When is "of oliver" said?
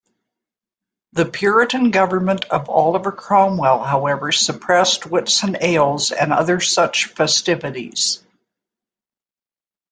2.45-3.11